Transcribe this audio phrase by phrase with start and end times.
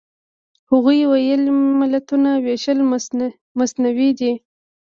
[0.69, 1.43] هغوی ویل
[1.79, 2.79] ملتونو وېشل
[3.59, 4.31] مصنوعي دي.